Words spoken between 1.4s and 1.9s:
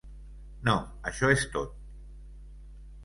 tot!